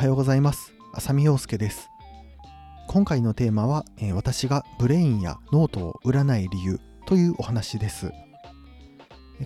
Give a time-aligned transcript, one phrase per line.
[0.00, 0.72] はようございます。
[0.94, 1.90] 浅見陽介です。
[2.88, 8.10] 今回のテーマは、えー、私が Brain やノートを売らない理由というお話です。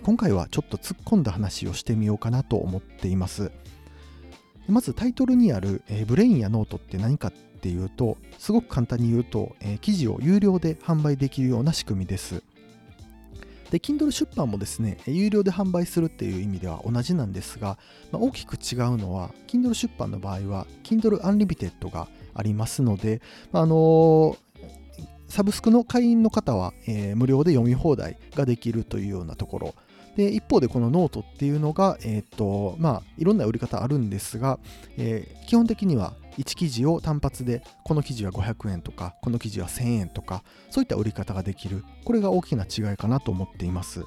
[0.01, 3.51] 今回はちょっと突っ込んだ話をしてみようかなと思っています。
[4.69, 12.43] まずタイトルにある、えー、 Brain やノートって何かっていうとすごく簡単に言うと、えー、記事を有料で販売できるような仕組みです。
[13.71, 17.77] で Kindle 出版もですね有料で販売するっていう意味では同じなんですが、
[18.11, 24.37] まあ、大きく違うのは Kindle 出版の場合は Kindle Unlimited がありますので、まあ、のー、
[25.27, 29.75] サブスクの会員の方は、えー、無料で読み放題ができるというようなところ。
[30.15, 34.59] で一方でこのノートっていうのが、えーとまあ、いろんな売り方あるんですが、
[34.97, 41.83] えー、基本的には1記事を単発でこの記事は500円とかこの記事は1000円とかそういった売り方ができる。
[42.03, 44.05] これが大きな違いかなと思っています。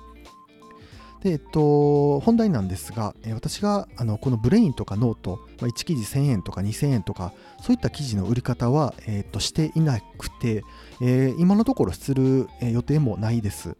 [1.22, 10.62] で、えっと、本題なんですが、え私があのこの Brainとか note、まあ、1記事1000円とか2000円とかそういった記事の売り方は、えっと、していなくて、
[11.00, 13.76] えー、今のところする予定もないです。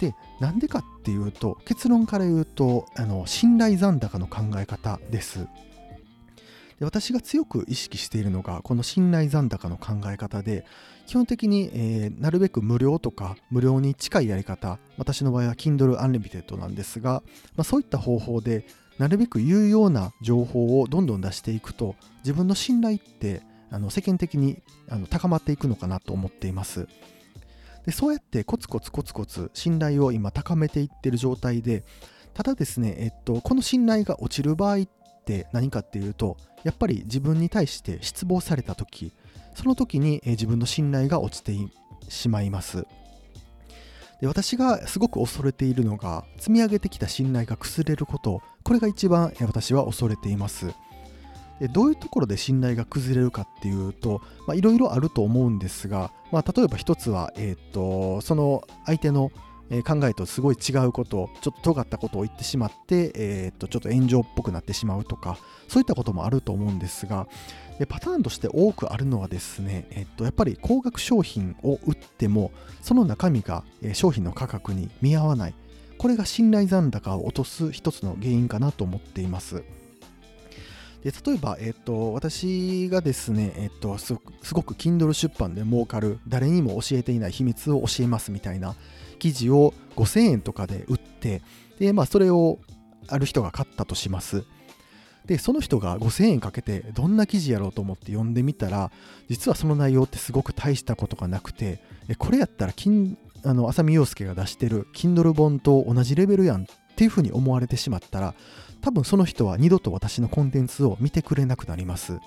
[0.00, 5.46] でなんでかっていうと結論から言うとあの信頼残高の考え方です。
[6.78, 10.64] で私が強く意識しているのがこの信頼残高の考え方で
[11.06, 17.22] 基本的に、えー、なるべく無料とか無料に近いやり方私の場合は Kindle Unlimited なんですが、
[17.56, 18.64] まあ、そういった方法で
[18.98, 26.88] なるべく有用な情報をどんどん出していくと自分の信頼ってあの世間的にあの高まっていくのかなと思っています。
[27.84, 31.84] でそうやってコツコツコツコツ信頼を今高めていってる状態で
[32.34, 34.88] ただですね、えっと、この信頼が落ちる場合っ
[35.28, 39.12] って何かっていうとやっぱり自分に対して失望された時
[39.54, 41.52] その時に自分の信頼が落ちて
[42.08, 42.86] しまいます。
[44.20, 48.40] で私がすごく恐れているのが積み上げてきた信頼が崩れること。
[48.64, 50.72] これが一番私は恐れています。
[51.60, 54.22] でどういうところで信頼が崩れるかっていうと
[54.54, 59.32] いろいろあると思うんですが、まあ、例えば一つは、えーとその相手の
[59.70, 67.28] え考えとすごい違うことちょっと尖ったことを言ってしまって、えー、っとちょっと炎上っぽくなってしまうとかそういったこともあると思うんですが
[67.78, 75.54] でパターンとして多くあるのはですね、えっと、やっぱり高額商品を売ってもその中身が、商品の価格に見合わない
[75.98, 79.64] これが信頼残高を落とす一つの原因かなと思っています。
[81.10, 84.14] で例えば、えっと、私がですね、えっと、す
[84.52, 88.74] ごく Kindle 出版で儲かる誰にも教えていない秘密を教えますみたいな
[89.18, 91.40] 記事を5000円とかで売って
[91.78, 92.58] で、まあ、それを
[93.08, 94.44] ある人が買ったとします。
[95.24, 98.90] でその人が5000円かけてどんな記事やろうと思って読んでみたら
[99.28, 101.82] 実はその内容ってすごく大したことがなくて
[102.16, 106.66] これやったらあの浅見陽介が出してる Kindle 本と同じレベルやんっ
[106.96, 108.34] ていうふうに思われてしまったら
[108.80, 112.18] 多分その人は二度と私のコンテンツを見てくれなくなります。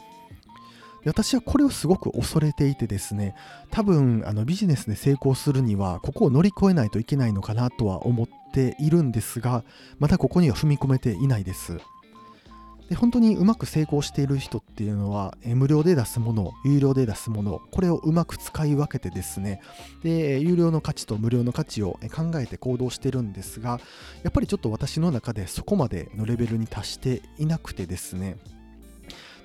[1.06, 3.36] 私はこれをすごく恐れていてですね
[3.72, 9.64] 多分あのビジネスで成功するにはここを乗り越えないといけないのかなとは思っているんですが
[10.00, 11.80] まだここには踏み込めていないです。
[12.92, 19.62] で本当にうまく成功している人っていうのは無料で出すもの有料で出すものこれをうまく使い分けてですね
[20.04, 23.80] で有料の価値と無料の価値を考えて行動してるんですが
[24.24, 28.36] やっぱりちょっと私の中でそこまでのレベルに達していなくてですね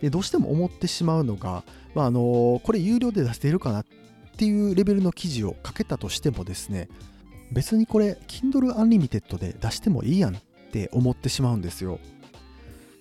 [0.03, 1.63] でどうしても思ってしまうのが、
[1.95, 3.84] まあ、あのこれ有料で出しているかなっ
[4.37, 6.89] ていうレベルの記事を書けたとしてもですね
[7.53, 10.41] 別にこれ Kindle Unlimited で出してもいいやんっ
[10.73, 12.01] て思ってしまうんですよ。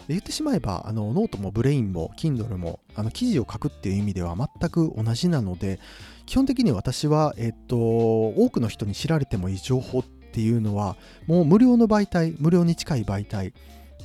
[0.10, 5.80] 言ってしまえばあのノートも Brainも Kindle もあの記事を書くっていう意味では全く同じなので
[6.26, 13.54] 基本的に私は、えっと、多くの人に知られてもいい情報っていうのはもう無料の媒体無料に近い媒体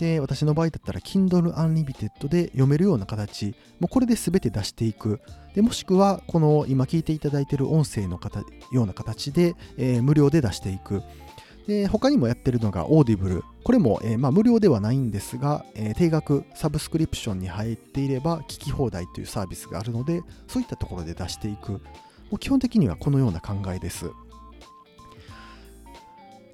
[0.00, 5.20] で、私の場合だったら Kindle Unlimited で読めるような形、もうこれで全て出していく。
[5.54, 8.18] でもしくは、この今聞いていただいている音声の
[8.72, 11.02] ような形で、えー、無料で出していく。
[11.66, 13.42] で他にもやってるのが Audible。
[13.62, 21.72] これも、えー、まあ、無料ではないんですが、えー、定額サブスクリプションに入っていれば聞き放題というサービスがあるので、そういったところで出していく。
[21.72, 21.80] も
[22.32, 24.10] う基本的にはこのような考えです。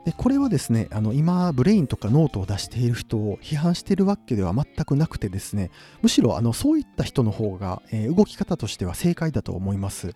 [0.07, 10.15] でこれはですねあの今 Brainとかノートを出している人を批判しているわけでは全くなくてですねむしろあのそういった人の方が、えー、動き方としては正解だと思います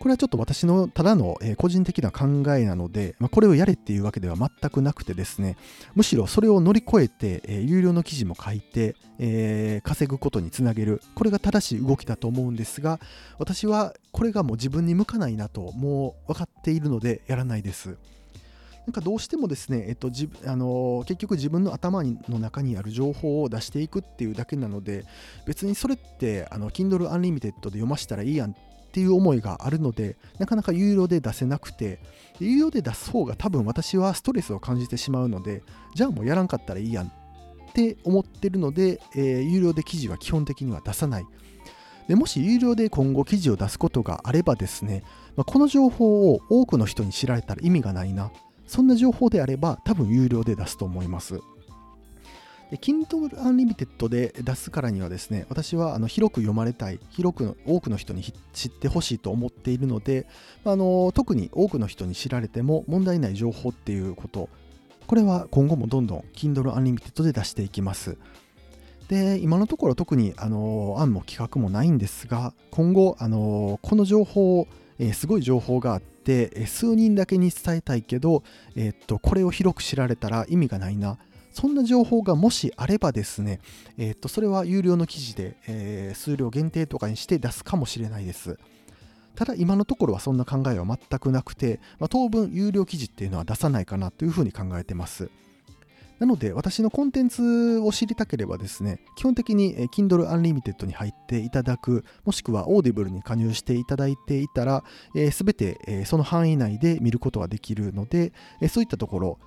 [0.00, 5.58] これはちょっと私のただの、え、個人的な考えなので、まあ、これをやれっていうわけでは全くなくてですね
[5.94, 11.02] むしろそれを乗り越えて、え、有料の記事も書いて、え稼ぐことにつなげる。
[11.14, 12.98] これが正しい動きだと思うんですが
[13.38, 17.98] 私はこれがもう自分に向かないなともう分かっているのでやらないです。
[18.86, 25.04] なんかどうしてもですね、えっとじあの結局自分の頭の中にある情報を出していくっていうだけなので
[25.46, 28.54] 別にそれってあの Kindle Unlimited で読ませたらいいやんっ
[28.90, 32.00] っていう思いがあるのでなかなか有料で出せなくて
[32.40, 35.62] 有料で出す方が多分私はストレスを感じてしまうので
[35.94, 41.26] じゃあもうやらんかったらいいやんって思ってるので、えー、有料で記事は基本的には出さない。
[42.08, 45.04] でもし有料で今後記事を出すことがあればですね、
[45.36, 48.32] まあ、この情報を多くの人に知られたら意味がないな。
[48.66, 51.40] そんな情報であれば多分有料で出すと思います。
[52.70, 58.22] で Kindle Unlimited で出すからにはですね、私はあの広く読まれたい、広くの多くの人に
[58.52, 60.26] 知ってほしいと思っているので、
[60.64, 64.48] あの特に多くの人に知られても問題ない情報っていうこと、
[65.08, 68.16] これは今後もどんどん Kindle Unlimited で出していきます。
[69.08, 74.68] で、今のところ特にあの案も企画もないんですが、今後、あのこの情報を、
[75.00, 78.44] えー、すごい情報があって、数人だけに伝えたいけど、
[78.76, 81.18] えー、っとこれを広く知られたら意味がないな。
[81.52, 83.60] そんな情報がもしあればですね、
[83.98, 88.58] えー、っと、それは有料の記事で、えー、数量限定とかにして出すかもしれないです。
[89.34, 95.30] ただ今のところはそんな考えは全くなくて、まあ、当分有料記事っていうのは出さないかなというふうに考えてます。
[96.20, 104.84] なので、私のコンテンツを知りたければですね、基本的に Kindle Unlimited に入っていただく、もしくは Audible に加入していただいていたら、
[105.32, 108.34] す、べ、て、その範囲内で見ることができるので、
[108.68, 109.38] そういったところ、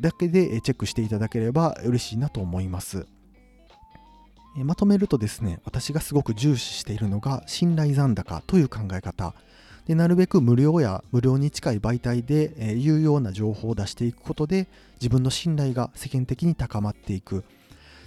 [0.00, 3.06] だけでチェックしていただければ嬉しいなと思います。
[4.56, 9.34] まとめるとですね、私がすごく重視しているのが信頼残高という考え方。
[9.88, 14.68] でなるべく無料や無料に近い媒体で、えー、有用な情報を出していくことで
[15.00, 17.42] 自分の信頼が世間的に高まっていく。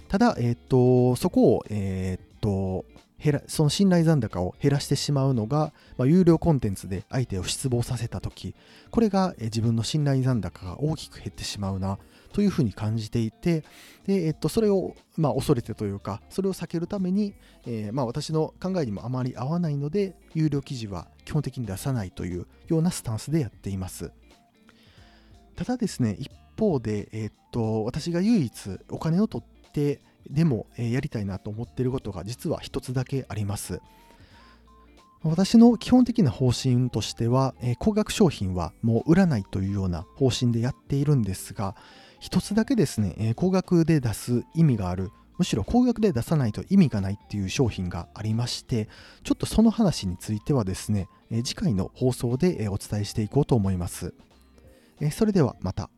[0.06, 2.84] ただ、えー、っとそこを、えー、っと
[3.18, 8.54] 減らその信頼残高を減らしてしまうのが、まあ、有料コンテンツで相手を失望させた時
[8.90, 11.98] これが、え、自分の信頼残高が大きく減ってしまうな
[12.32, 13.62] というふうに感じていて、
[14.06, 17.34] でえっと、それを、まあ、恐れてというか、それを避けるために、
[17.66, 24.12] えー、まあ、私の考えにもあまり合わないので、有料記事は基本的に出さないというようなスタンスでやっています。
[25.56, 33.80] ただですね、一方で、えー、っと、私が唯一お金を取ってでも、えー、やりたいなと思っていることが実は一つだけあります。
[35.24, 41.76] 私の基本的な方針としては、えー、高額商品はもう売らないというような方針でやっているんですが、
[42.18, 48.88] 一つだけですね、えー、高額で出す意味がある、むしろ高額で出さないと意味がないっていう商品がありまして、
[49.24, 54.14] ちょっとその話についてはですね、次回の放送で、お伝えしていこうと思います。
[55.10, 55.90] それではまた。